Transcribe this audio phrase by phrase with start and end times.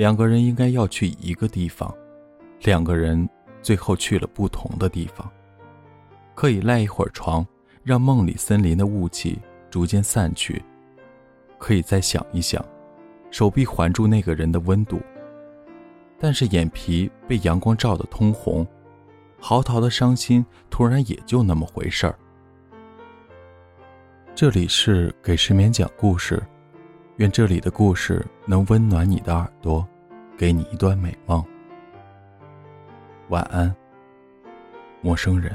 [0.00, 1.94] 两个人应该要去一个地方，
[2.62, 3.28] 两个人
[3.60, 5.30] 最后去了不同的地方。
[6.34, 7.46] 可以赖一会儿床，
[7.84, 9.38] 让梦里森林的雾气
[9.68, 10.62] 逐渐散去。
[11.58, 12.64] 可以再想一想，
[13.30, 14.98] 手臂环住那个人的温度。
[16.18, 18.66] 但是眼皮被阳光照得通红，
[19.38, 22.18] 嚎啕的伤心突然也就那么回事儿。
[24.34, 26.42] 这里是给失眠讲故事，
[27.16, 29.86] 愿这里的故事能温暖你的耳朵，
[30.40, 31.44] 给你一段美梦。
[33.28, 33.76] 晚安，
[35.02, 35.54] 陌生人。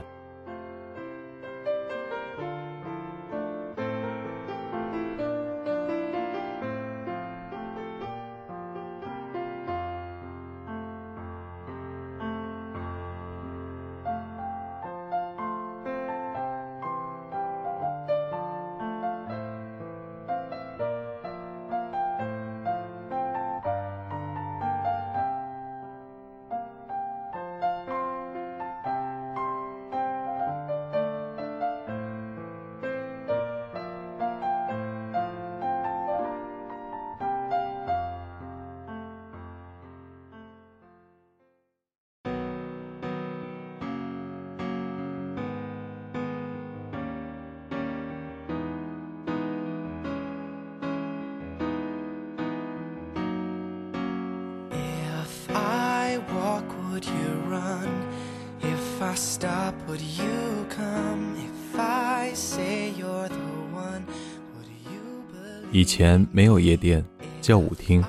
[65.72, 67.03] 以前没有夜店，
[67.42, 68.02] 叫舞厅。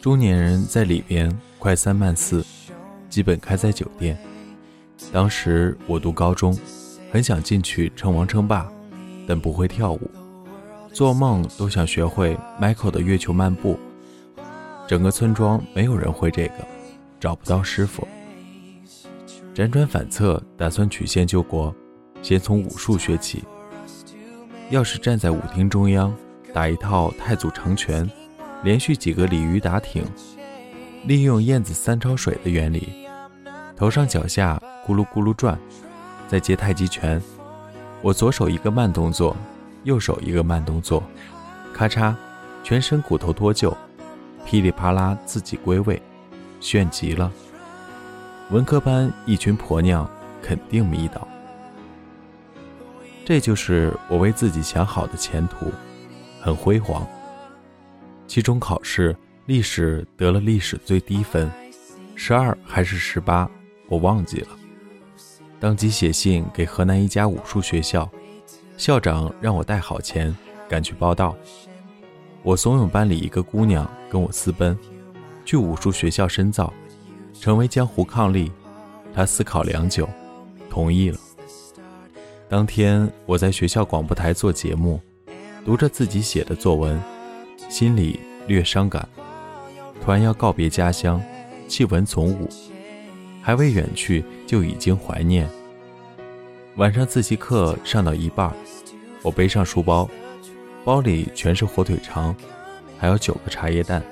[0.00, 2.42] 中年人在里边快三慢四，
[3.10, 4.16] 基本开在酒店。
[5.12, 6.58] 当时我读高中，
[7.12, 8.66] 很想进去称王称霸，
[9.26, 10.10] 但不会跳舞，
[10.94, 13.78] 做梦都想学会 Michael 的月球漫步。
[14.88, 16.66] 整个村庄没有人会这个，
[17.20, 18.08] 找不到师傅。
[19.56, 21.74] 辗转反侧，打算曲线救国，
[22.20, 23.42] 先从武术学起。
[24.68, 26.14] 要是站在舞厅中央，
[26.52, 28.06] 打一套太祖长拳，
[28.62, 30.04] 连续几个鲤鱼打挺，
[31.06, 33.06] 利用燕子三抄水的原理，
[33.74, 35.58] 头上脚下咕噜咕噜转，
[36.28, 37.18] 再接太极拳。
[38.02, 39.34] 我左手一个慢动作，
[39.84, 41.02] 右手一个慢动作，
[41.72, 42.14] 咔嚓，
[42.62, 43.74] 全身骨头脱臼，
[44.44, 46.02] 噼里啪啦自己归位，
[46.60, 47.32] 炫极了。
[48.50, 50.08] 文科班一群婆娘
[50.40, 51.26] 肯定迷倒，
[53.24, 55.66] 这就是我为自己想好的前途，
[56.40, 57.04] 很辉煌。
[58.28, 61.50] 期中考试历史得了历史最低分，
[62.14, 63.50] 十二还是十八，
[63.88, 64.48] 我忘记了。
[65.58, 68.08] 当即写信给河南一家武术学校，
[68.76, 70.32] 校长让我带好钱
[70.68, 71.34] 赶去报到。
[72.44, 74.78] 我怂恿班里一个姑娘跟我私奔，
[75.44, 76.72] 去武术学校深造。
[77.40, 78.50] 成为江湖伉俪，
[79.14, 80.08] 他思考良久，
[80.68, 81.18] 同意了。
[82.48, 85.00] 当天我在学校广播台做节目，
[85.64, 87.00] 读着自己写的作文，
[87.68, 89.08] 心里略伤感。
[90.02, 91.20] 突然要告别家乡，
[91.66, 92.48] 弃文从武，
[93.42, 95.48] 还未远去就已经怀念。
[96.76, 98.52] 晚上自习课上到一半，
[99.22, 100.08] 我背上书包，
[100.84, 102.34] 包里全是火腿肠，
[102.98, 104.02] 还有九个茶叶蛋。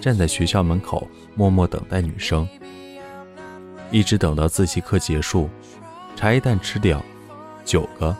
[0.00, 2.48] 站在学校门口，默默等待女生，
[3.90, 5.50] 一直等到自习课结束，
[6.14, 7.02] 茶叶蛋吃掉，
[7.64, 8.16] 九个，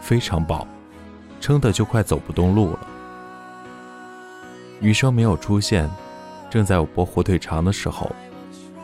[0.00, 0.66] 非常饱，
[1.40, 2.86] 撑得就快走不动路了。
[4.80, 5.88] 女生没有出现，
[6.48, 8.10] 正在我剥火腿肠的时候，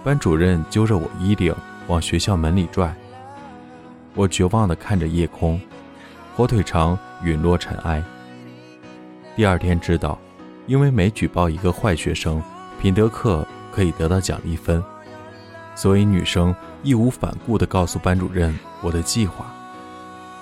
[0.02, 1.54] 班主任揪着我衣领
[1.86, 2.94] 往学校门里拽。
[4.14, 5.60] 我绝望地看着夜空，
[6.36, 8.04] 火腿肠陨落尘埃。
[9.34, 10.18] 第二天知道。
[10.66, 12.42] 因为每举报一个坏学生，
[12.80, 14.82] 品德课可以得到奖励分，
[15.74, 19.46] 所以女生义无反顾地告诉班主任我的计划。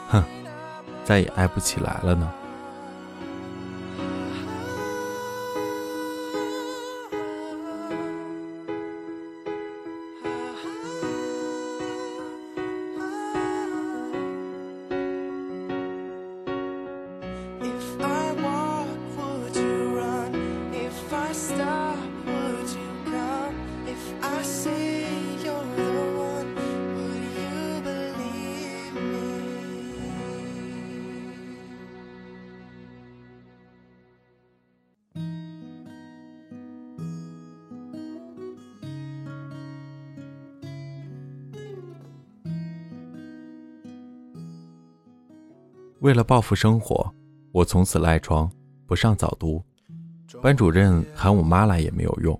[0.08, 0.23] 哼，
[1.05, 2.32] 再也爱不起来了呢。
[46.02, 47.08] 为了报复生活，
[47.52, 48.50] 我从此赖床，
[48.88, 49.62] 不上早读。
[50.43, 52.38] 班主任喊我妈来也没有用，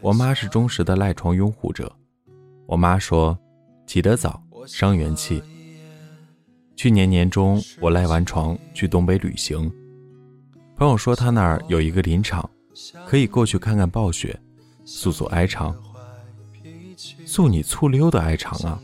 [0.00, 1.92] 我妈是忠实的赖床拥护者。
[2.64, 3.36] 我妈说，
[3.88, 5.42] 起得早伤元气。
[6.76, 9.68] 去年年中，我赖完床去东北旅行，
[10.76, 12.48] 朋友说他那儿有一个林场，
[13.04, 14.38] 可以过去看看暴雪，
[14.84, 15.76] 诉诉哀长。
[17.26, 18.80] 诉你醋溜的哀长啊，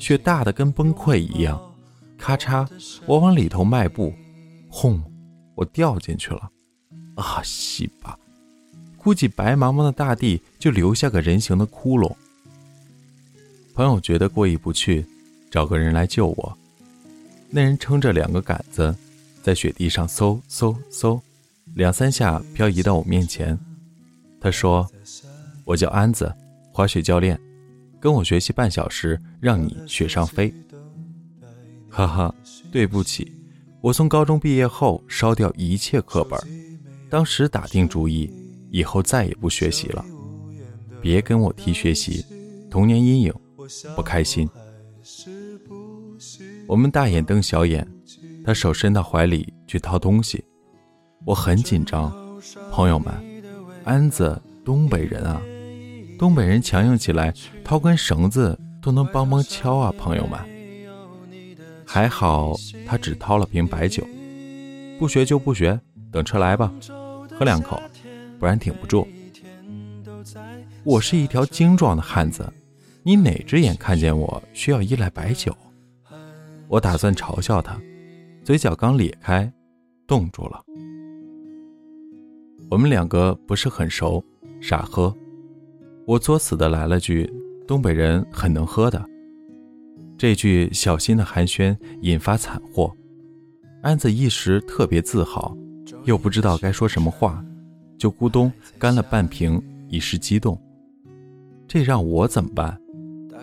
[0.00, 1.60] 雪大的跟崩溃一样，
[2.26, 2.68] 咔嚓，
[3.06, 4.12] 我往里头迈步，
[4.68, 5.00] 轰，
[5.54, 6.50] 我掉进去了，
[7.14, 8.18] 啊西吧，
[8.96, 12.12] 估计白茫茫的大地就留下个人形的窟窿。
[13.74, 15.06] 朋友觉得过意不去，
[15.52, 16.58] 找个人来救我。
[17.48, 18.92] 那人撑着两个杆子，
[19.40, 21.20] 在雪地上嗖嗖嗖，
[21.74, 23.56] 两三下漂移到我面前。
[24.40, 24.84] 他说
[25.64, 26.34] ：“我叫安子，
[26.72, 27.40] 滑雪教练，
[28.00, 30.52] 跟我学习半小时，让你雪上飞。”
[31.96, 32.34] 哈哈，
[32.70, 33.32] 对不起，
[33.80, 36.38] 我从高中毕业后烧掉一切课本，
[37.08, 38.30] 当时打定主意，
[38.70, 40.04] 以后再也不学习了。
[41.00, 42.22] 别跟我提学习，
[42.70, 43.32] 童年阴影，
[43.94, 44.46] 不开心。
[46.66, 47.88] 我们大眼瞪小眼，
[48.44, 50.44] 他手伸到怀里去掏东西，
[51.24, 52.14] 我很紧张。
[52.70, 53.14] 朋友们，
[53.84, 55.40] 安子东北人啊，
[56.18, 57.32] 东北人强硬起来，
[57.64, 59.90] 掏根绳子都能帮忙敲啊。
[59.96, 60.38] 朋友们，
[61.86, 62.54] 还好
[62.84, 64.04] 他只掏了瓶白酒，
[64.98, 65.80] 不学就不学，
[66.10, 66.72] 等车来吧，
[67.38, 67.80] 喝两口，
[68.38, 69.06] 不然挺不住。
[70.84, 72.52] 我是一条精壮的汉子，
[73.02, 75.56] 你哪只眼看见我需要依赖白酒？
[76.68, 77.80] 我打算嘲笑他，
[78.44, 79.50] 嘴角刚咧开，
[80.06, 80.62] 冻住了。
[82.68, 84.22] 我们两个不是很熟，
[84.60, 85.14] 傻喝。
[86.04, 87.32] 我作死的来了句
[87.66, 89.04] ：“东北人很能喝的。”
[90.18, 92.94] 这句小心的寒暄引发惨祸。
[93.82, 95.56] 安子一时特别自豪，
[96.04, 97.44] 又不知道该说什么话，
[97.98, 100.60] 就咕咚干了半瓶，一时激动。
[101.68, 102.78] 这让我怎么办？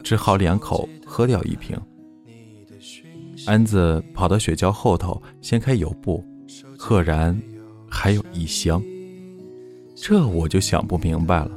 [0.04, 1.80] 只好两口喝掉一瓶。
[3.46, 6.24] 安子跑到雪橇后头，掀开油布，
[6.78, 7.40] 赫然
[7.90, 8.81] 还有一箱。
[9.96, 11.52] 这我就想不明白了，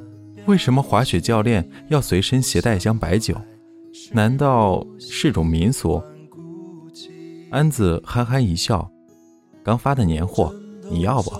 [0.46, 3.34] 为什么滑雪教练要随身携带一箱白酒？
[4.12, 6.02] 难道是种民俗？
[7.50, 8.90] 安子憨憨一笑
[9.62, 10.54] ：“刚发的年货，
[10.90, 11.30] 你要不？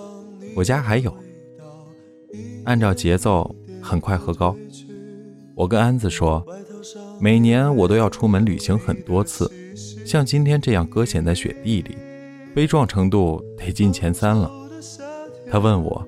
[0.55, 1.15] 我家还有。”
[2.65, 4.57] 按照节奏，很快喝高。
[5.55, 6.45] 我跟安子说
[7.21, 9.51] ：“每年我都要出门旅行很多次。”
[10.07, 11.97] 像今天这样搁浅在雪地里，
[12.55, 14.51] 悲壮程度得进前三了。
[15.51, 16.07] 他问我：“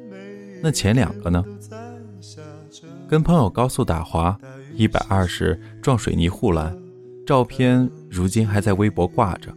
[0.62, 1.44] 那前两个呢？”
[3.08, 4.38] 跟朋友高速打滑，
[4.78, 6.72] 一百二十撞水泥护栏，
[7.26, 9.52] 照片如今还在微博挂着。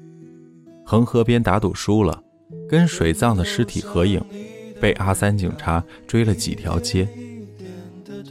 [0.83, 2.23] 恒河边打赌输了，
[2.67, 4.19] 跟水葬的尸体合影，
[4.81, 7.07] 被阿三警察追了几条街。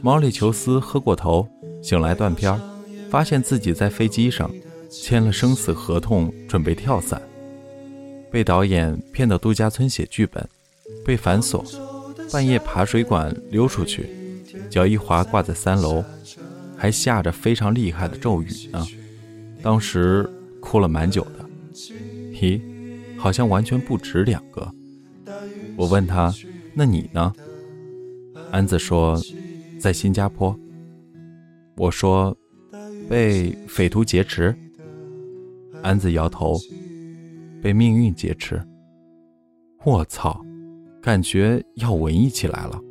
[0.03, 1.47] 毛里求斯喝过头，
[1.81, 2.59] 醒来断片儿
[3.09, 4.51] 发现自己在飞机上。
[4.89, 7.21] 签了生死合同，准备跳伞，
[8.29, 10.45] 被导演骗到度假村写剧本，
[11.05, 11.63] 被反锁，
[12.33, 14.09] 半夜爬水管溜出去，
[14.69, 16.03] 脚一滑挂在三楼，
[16.81, 18.83] 还下着非常厉害的骤雨呢。
[19.61, 20.27] 当时
[20.59, 21.47] 哭了蛮久的。
[22.33, 22.59] 咦，
[23.19, 24.67] 好像完全不止两个。
[25.77, 26.33] 我问他
[26.73, 27.31] ：“那你呢？”
[28.49, 29.21] 安子说
[29.79, 30.59] ：“在新加坡。”
[31.77, 32.35] 我说
[33.07, 34.55] ：“被匪徒劫持。”
[35.83, 36.57] 安子摇头，
[37.61, 38.59] 被命运劫持。
[39.83, 40.43] 我操，
[40.99, 42.81] 感觉要文艺起来了。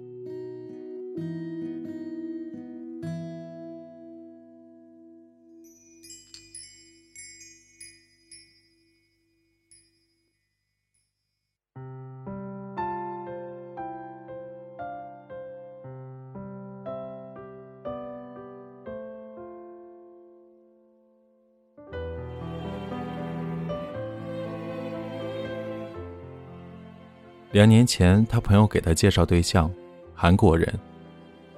[27.53, 29.69] 两年前，他朋友给他介绍对象，
[30.15, 30.73] 韩国人。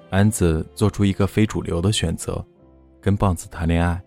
[0.09, 2.43] 安子做出一个非主流的选择，
[3.01, 4.03] 跟棒子谈恋爱。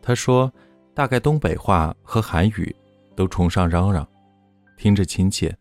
[0.00, 0.50] 他说，
[0.94, 2.74] 大概东北话和韩语
[3.14, 4.06] 都崇尚嚷嚷，
[4.78, 5.54] 听着亲切。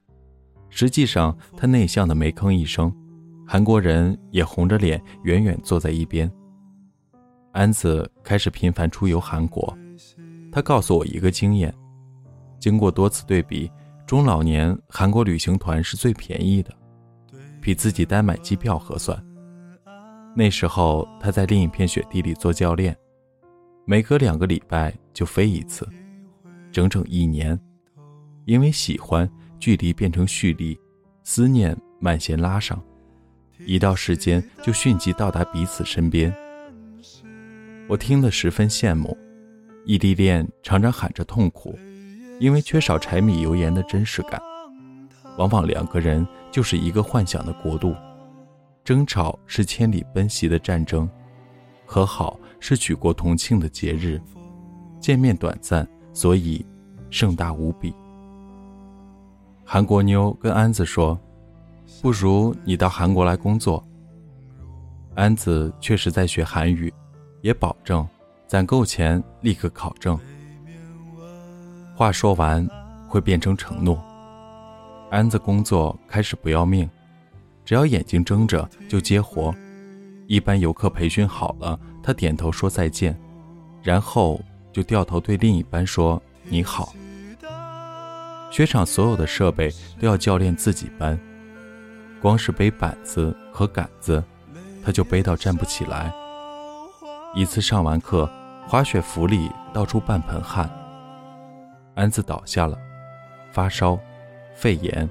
[0.70, 2.94] 实际上，他内向的没吭一声，
[3.46, 6.32] 韩国人也红着脸远远坐在一边。
[7.52, 9.78] 安子开始频繁出游韩国，
[10.54, 11.74] 他告诉我一个经验，
[12.60, 13.70] 经过多次对比。
[14.08, 16.74] 中老年韩国旅行团是最便宜的，
[17.60, 19.22] 比自己单买机票合算。
[20.34, 22.96] 那时候他在另一片雪地里做教练，
[23.84, 25.86] 每隔两个礼拜就飞一次，
[26.72, 27.60] 整整一年。
[28.46, 30.80] 因为喜欢，距离变成蓄力，
[31.26, 32.82] 思念慢线拉上，
[33.66, 36.34] 一到时间就迅即到达彼此身边。
[37.90, 39.18] 我听得十分羡慕，
[39.86, 41.78] 异地恋常常喊着痛苦，
[42.40, 44.42] 因为缺少柴米油盐的真实感。
[45.38, 47.96] 往往两个人就是一个幻想的国度，
[48.84, 51.10] 争吵是千里奔袭的战争，
[51.86, 54.22] 和好是举国同庆的节日。
[55.00, 56.66] 见面短暂，所以
[57.10, 57.94] 盛大无比。
[59.64, 61.20] 韩国妞跟安子说
[62.02, 63.84] ：“不如你到韩国来工作。”
[65.14, 66.94] 安子确实在学韩语。
[67.42, 68.06] 也保证
[68.48, 70.20] 攒够钱立刻考证。
[71.98, 72.64] 话说完，
[73.08, 74.00] 会变成承诺。
[75.10, 76.88] 安子工作开始不要命，
[77.66, 79.52] 只要眼睛睁着就接活。
[80.28, 83.20] 一般游客培训好了，他点头说再见，
[83.82, 84.40] 然后
[84.72, 86.94] 就掉头对另一班说你好。
[88.52, 91.20] 雪场所有的设备都要教练自己搬，
[92.22, 94.24] 光是背板子和杆子，
[94.86, 96.14] 他就背到站不起来。
[97.34, 98.30] 一次上完课，
[98.68, 100.70] 滑雪服里到处半盆汗。
[101.98, 102.78] 安子倒下了，
[103.52, 104.00] 发烧，
[104.56, 105.10] 肺炎。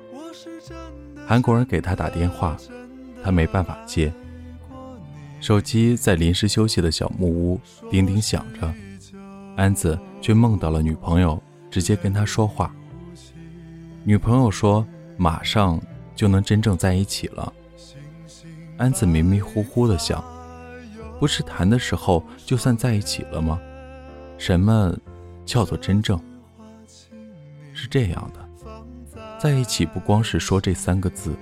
[1.27, 2.57] 韩国人给他打电话，
[3.25, 4.13] 他没办法接。
[5.41, 8.73] 手机在临时休息的小木屋叮叮响着，
[9.57, 12.73] 安子却梦到了女朋友，直接跟他说话。
[14.05, 15.81] 女朋友说马上
[16.15, 17.53] 就能真正在一起了。
[18.77, 20.25] 安子迷迷糊糊的想。
[21.19, 23.59] 不是谈的时候就算在一起了吗？
[24.39, 24.97] 什么
[25.45, 26.21] 叫做真正？
[27.77, 28.41] 是这样的，
[29.39, 31.37] 在一起不光是说这三个字，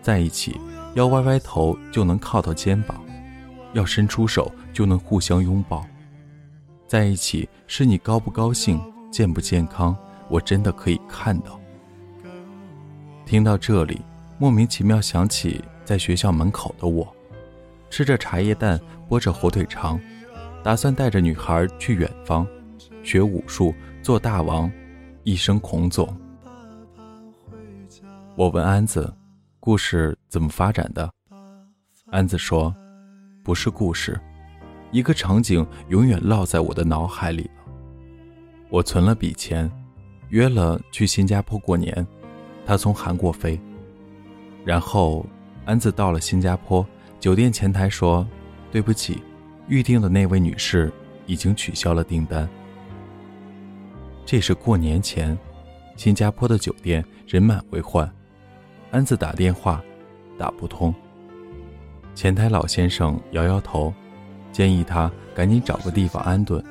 [0.00, 0.58] 在一起
[0.94, 2.98] 要歪歪头就能靠到肩膀，
[3.74, 5.86] 要伸出手就能互相拥抱。
[6.86, 8.80] 在一起是你高不高兴、
[9.12, 9.94] 健不健康，
[10.30, 11.60] 我真的可以看到。
[13.26, 14.00] 听到这里，
[14.38, 17.06] 莫名其妙想起在学校门口的我。
[17.90, 20.00] 吃着茶叶蛋，剥着火腿肠，
[20.64, 22.46] 打算带着女孩去远方，
[23.02, 24.72] 学武术，做大王，
[25.30, 26.12] 一生孔总。
[28.34, 29.14] 我问安子，
[29.60, 31.08] 故事怎么发展的？
[32.10, 32.74] 安子说，
[33.44, 34.20] 不是故事，
[34.90, 37.62] 一个场景永远烙在我的脑海里了。
[38.70, 39.70] 我存了笔钱，
[40.30, 42.04] 约了去新加坡过年，
[42.66, 43.60] 他从韩国飞，
[44.64, 45.24] 然后
[45.64, 46.84] 安子到了新加坡。
[47.20, 48.26] 酒店前台说
[48.72, 49.22] ：“对不起，
[49.68, 50.92] 预定的那位女士
[51.26, 52.48] 已经取消了订单。”
[54.24, 55.36] 这是过年前，
[55.96, 58.10] 新加坡的酒店人满为患。
[58.90, 59.82] 安子打电话，
[60.38, 60.94] 打不通。
[62.14, 63.92] 前台老先生摇摇头，
[64.52, 66.62] 建议他赶紧找个地方安顿。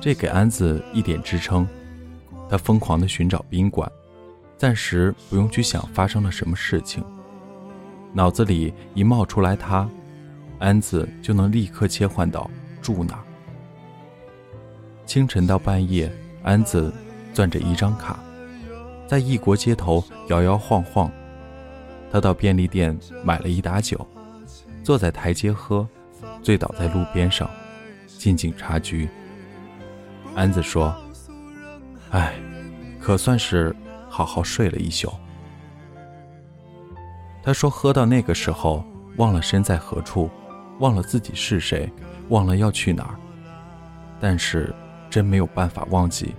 [0.00, 1.66] 这给安子一点支撑，
[2.48, 3.90] 他疯狂地寻找宾馆，
[4.56, 7.02] 暂时不用去想发生了什么事情。
[8.12, 9.88] 脑子里一冒出来他，
[10.58, 12.50] 安子就能立刻切换到
[12.82, 13.22] 住哪。
[15.06, 16.10] 清晨到半夜，
[16.44, 16.92] 安子
[17.32, 18.18] 攥着一张卡，
[19.08, 21.10] 在异国街头摇摇晃晃。
[22.12, 24.06] 他到便利店买了一打酒，
[24.84, 25.88] 坐在台阶喝，
[26.42, 27.50] 醉倒在路边上，
[28.06, 29.08] 进警察局。
[30.36, 30.94] 安子说
[32.12, 32.34] ：“哎，
[33.00, 33.74] 可算是
[34.08, 35.12] 好好睡了一宿。”
[37.42, 38.84] 他说：“喝到那个时候，
[39.16, 40.30] 忘了身在何处，
[40.78, 41.90] 忘了自己是谁，
[42.28, 43.16] 忘了要去哪儿。
[44.20, 44.74] 但是，
[45.14, 46.34] 真没有办法忘记，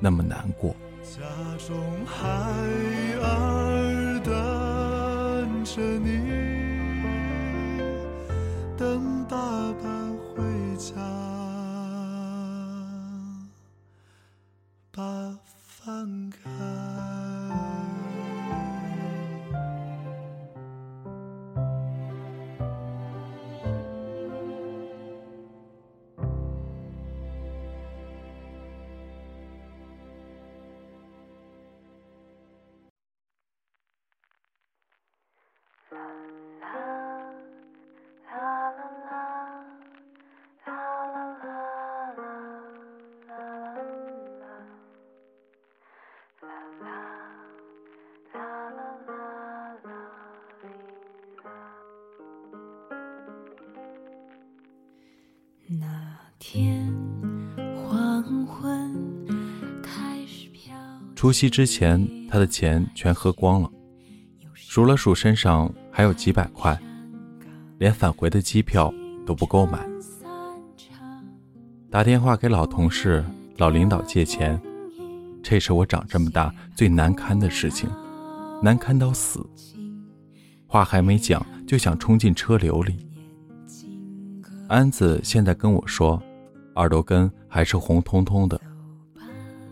[0.00, 1.20] 那么难过家
[1.68, 1.76] 中
[2.06, 2.26] 孩
[3.20, 3.50] 儿。”
[8.78, 9.36] 等爸
[9.74, 9.84] 爸
[10.34, 10.42] 回
[10.78, 10.94] 家，
[14.90, 15.02] 把
[55.66, 55.86] 那
[56.38, 56.92] 天
[57.74, 58.94] 黄昏
[59.82, 60.74] 开始飘。
[61.16, 63.70] 除夕之前，他的钱全喝光了，
[64.52, 66.78] 数了数身上还有几百块，
[67.78, 68.92] 连返回的机票
[69.24, 69.78] 都不够买。
[71.90, 73.24] 打电话给老同事、
[73.56, 74.60] 老领导借钱，
[75.42, 77.88] 这是我长这么大最难堪的事情，
[78.62, 79.48] 难堪到死。
[80.66, 82.98] 话还没讲，就想冲进车流里。
[84.66, 86.20] 安子现在跟我说，
[86.76, 88.58] 耳朵根还是红彤彤的。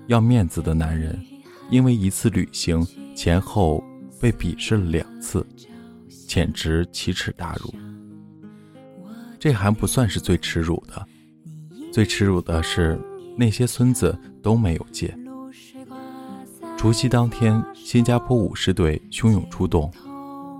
[0.07, 1.19] 要面子的男人，
[1.71, 3.83] 因为一次旅行前后
[4.21, 5.47] 被鄙视了两次，
[6.29, 7.75] 简直奇耻大辱。
[9.39, 11.07] 这还不算是最耻辱的，
[11.91, 13.01] 最耻辱的是
[13.37, 15.17] 那些孙子都没有戒。
[16.77, 19.91] 除夕当天，新加坡武士队汹涌出动，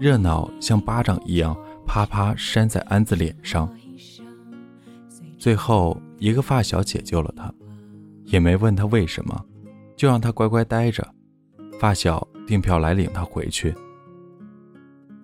[0.01, 1.55] 热闹像巴掌一样
[1.87, 3.69] 啪啪扇在安子脸上。
[5.43, 7.53] 最后，一个发小解救了他，
[8.27, 9.45] 也没问他为什么，
[9.97, 11.05] 就让他乖乖待着。
[11.81, 13.75] 发小订票来领他回去。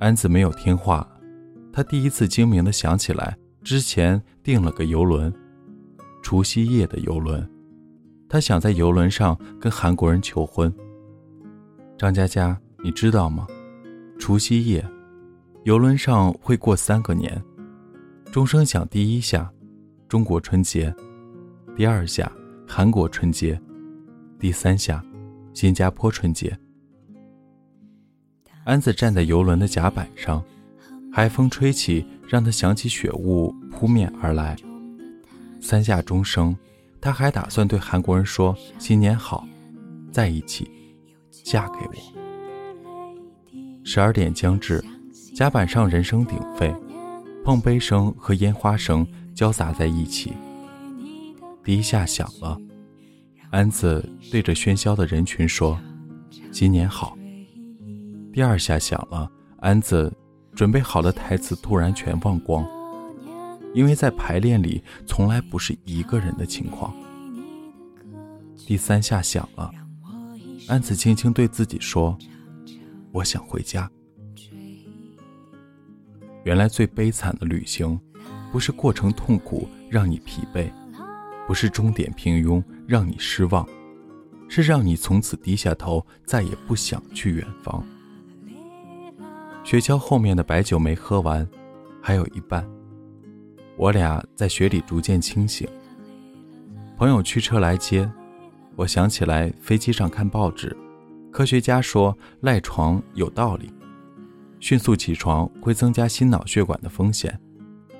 [0.01, 1.09] 安子没有听话，
[1.73, 3.39] 他第一次精明的想起来。
[3.63, 5.33] 之前订了个游轮，
[6.21, 7.49] 除夕夜的游轮，
[8.29, 10.73] 他想在游轮上跟韩国人求婚。
[11.97, 13.47] 张佳佳，你知道吗？
[14.19, 14.85] 除夕夜，
[15.63, 17.41] 游轮上会过三个年，
[18.33, 19.49] 钟声响第一下，
[20.09, 20.91] 中国春节；
[21.77, 22.33] 第二下，
[22.67, 23.55] 韩国春节；
[24.41, 25.05] 第三下，
[25.53, 26.59] 新加坡春节。
[28.65, 30.43] 安子站在游轮的甲板上，
[31.13, 32.07] 海风吹起。
[32.31, 34.55] 让他想起雪雾扑面而来。
[35.63, 36.55] 三下钟声，
[37.01, 39.49] 他还打算对韩国人说“新年好”，
[40.13, 40.71] 在一起，
[41.31, 41.95] 嫁给我。
[43.83, 44.85] 十二点将至，
[45.35, 46.71] 甲板上人声鼎沸，
[47.43, 49.07] 碰杯声和烟花声
[49.39, 50.33] 交杂在一起。
[51.63, 52.61] 第一下响了，
[53.51, 55.79] 安子对着喧嚣的人群说
[56.51, 57.17] ：“新年好。”
[58.35, 59.31] 第二下响了，
[59.61, 60.13] 安子。
[60.57, 62.67] 准备好的台词突然全忘光，
[63.73, 66.93] 因为在排练里从来不是一个人的情况。
[68.67, 69.71] 第三下响了，
[70.67, 72.19] 安子轻轻对自己说
[73.15, 73.89] ：“我想回家。”
[76.43, 77.97] 原来最悲惨的旅行，
[78.51, 80.71] 不是过程痛苦让你疲惫，
[81.47, 83.67] 不是终点平庸让你失望，
[84.49, 87.85] 是让你从此低下头，再也不想去远方。
[89.65, 91.47] 雪橇后面的白酒没喝完，
[92.01, 92.67] 还有一半。
[93.77, 95.69] 我俩在雪里逐渐清醒。
[96.97, 98.11] 朋友驱车来接，
[98.75, 100.75] 我想起来飞机上看报纸，
[101.31, 103.71] 科学家说赖床有道理，
[104.59, 107.39] 迅速起床会增加心脑血管的风险，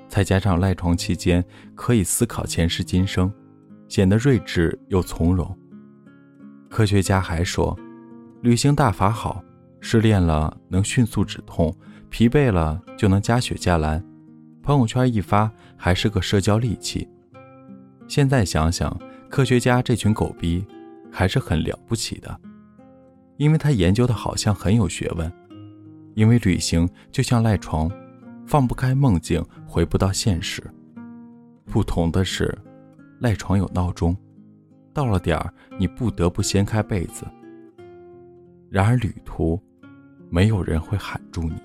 [0.09, 1.41] 再加上赖床期间
[1.75, 3.31] 可以思考前世今生，
[3.87, 5.57] 显得睿智又从容。
[6.69, 7.77] 科学家还说，
[8.41, 9.41] 旅行大法好。
[9.81, 11.73] 失恋了能迅速止痛，
[12.09, 14.03] 疲惫了就能加血加蓝，
[14.61, 17.07] 朋友圈一发还是个社交利器。
[18.05, 20.65] 现在想想，科学家这群狗逼
[21.09, 22.37] 还是很了不起的，
[23.37, 25.31] 因为他研究的好像很有学问。
[26.13, 27.89] 因为旅行就像赖床，
[28.45, 30.61] 放不开梦境，回不到现实。
[31.65, 32.57] 不同的是，
[33.19, 34.17] 赖床有闹钟，
[34.93, 37.25] 到了点儿你不得不掀开被子。
[38.69, 39.61] 然而旅途。
[40.31, 41.59] 没有人会喊住你。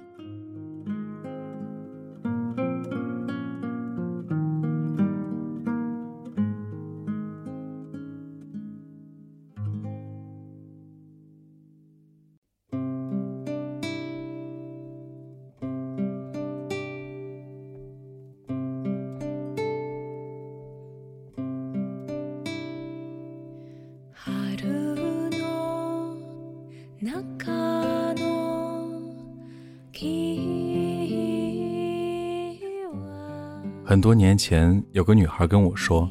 [33.86, 36.08] 很多年前，有个女孩跟我说：“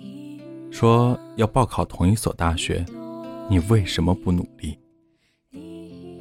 [0.69, 2.85] 说要报考同一所大学，
[3.49, 4.77] 你为什么不努力？”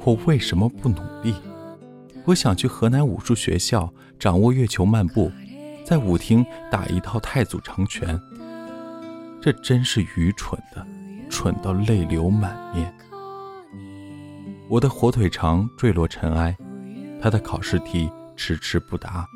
[0.03, 1.35] 我为什么不努力？
[2.25, 5.31] 我想去河南武术学校掌握月球漫步，
[5.85, 8.19] 在舞厅打一套太祖长拳。
[9.39, 10.83] 这真是愚蠢的，
[11.29, 12.91] 蠢到泪流满面。
[14.69, 16.57] 我的火腿肠坠落尘埃，
[17.21, 19.27] 他的考试题迟迟不答。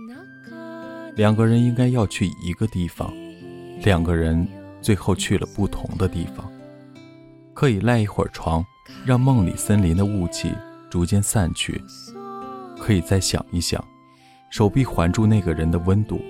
[1.18, 3.12] 两个人应该要去一个地方，
[3.84, 4.48] 两个人
[4.84, 6.48] 最后去了不同的地方。
[7.56, 8.64] 可以赖一会儿床，
[9.04, 10.54] 让梦里森林的雾气
[10.92, 11.74] 逐渐散去；
[12.80, 13.84] 可以再想一想，
[14.52, 16.22] 手臂环住那个人的温度。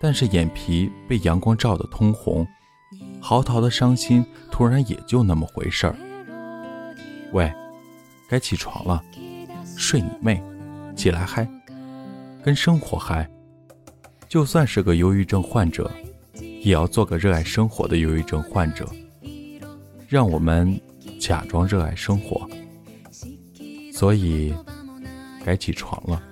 [0.00, 2.44] 但是眼皮被阳光照得通红，
[3.20, 5.94] 嚎啕的伤心突然也就那么回事儿。
[7.32, 7.52] 喂，
[8.28, 9.00] 该起床了，
[9.76, 10.42] 睡你妹，
[10.96, 11.48] 起来嗨，
[12.42, 13.30] 跟生活嗨。
[14.28, 15.90] 就算是个忧郁症患者
[16.40, 18.86] 也要做个热爱生活的忧郁症患者
[20.06, 20.78] 让我们
[21.18, 22.48] 假装热爱生活。
[23.92, 24.54] 所以
[25.44, 26.22] 该起床了。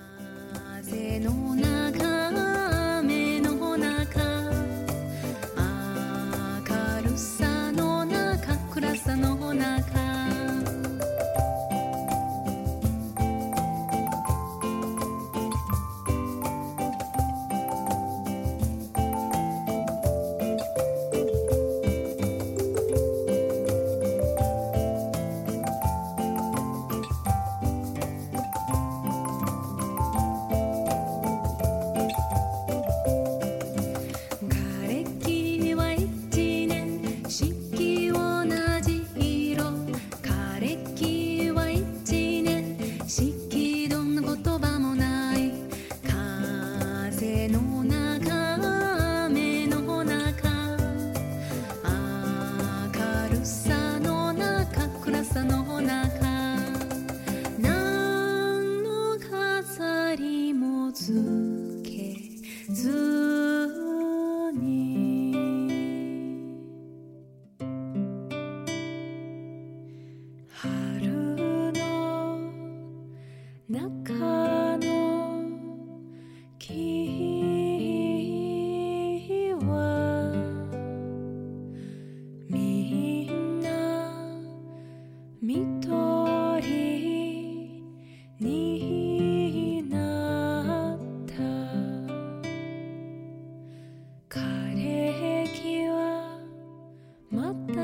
[97.37, 97.76] 唯一